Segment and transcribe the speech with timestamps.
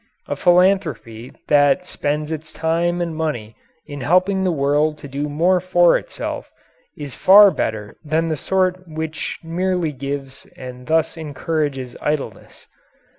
[0.27, 3.55] A philanthropy that spends its time and money
[3.85, 6.49] in helping the world to do more for itself
[6.97, 12.65] is far better than the sort which merely gives and thus encourages idleness.